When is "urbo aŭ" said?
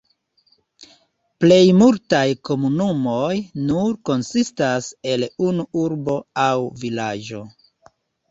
5.85-6.57